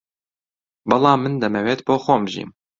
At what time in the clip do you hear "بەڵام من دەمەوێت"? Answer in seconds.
0.89-1.79